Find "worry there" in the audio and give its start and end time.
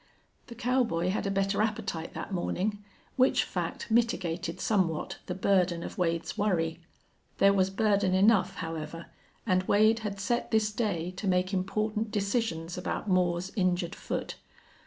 6.35-7.53